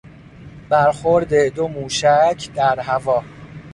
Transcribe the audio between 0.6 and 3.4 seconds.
برخورد دو موشک در هوا